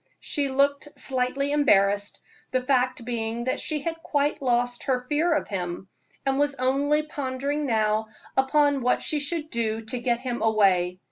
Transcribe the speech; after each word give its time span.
She 0.19 0.49
looked 0.49 0.87
slightly 0.99 1.51
embarrassed, 1.51 2.21
the 2.49 2.61
fact 2.63 3.05
being 3.05 3.43
that 3.43 3.59
she 3.59 3.81
had 3.81 4.01
quite 4.01 4.41
lost 4.41 4.85
her 4.85 5.05
fear 5.07 5.31
of 5.35 5.47
him, 5.49 5.89
and 6.25 6.39
was 6.39 6.55
only 6.55 7.03
pondering 7.03 7.67
now 7.67 8.07
upon 8.35 8.81
what 8.81 9.03
she 9.03 9.19
should 9.19 9.51
do 9.51 9.79
to 9.81 9.99
get 9.99 10.19
him 10.19 10.41
away. 10.41 10.99